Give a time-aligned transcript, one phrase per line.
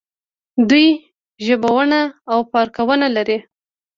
[0.69, 0.87] دوی
[1.45, 1.99] ژوبڼونه
[2.31, 3.37] او پارکونه لري.